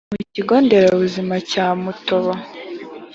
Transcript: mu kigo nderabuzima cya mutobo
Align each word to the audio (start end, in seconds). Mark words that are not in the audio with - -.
mu 0.13 0.17
kigo 0.33 0.53
nderabuzima 0.63 1.35
cya 1.51 1.65
mutobo 1.81 2.31